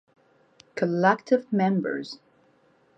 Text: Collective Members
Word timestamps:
Collective 0.73 1.53
Members 1.53 2.17